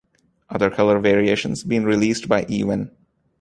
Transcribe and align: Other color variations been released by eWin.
Other 0.49 0.71
color 0.71 0.97
variations 0.97 1.63
been 1.63 1.83
released 1.85 2.27
by 2.27 2.45
eWin. 2.45 2.89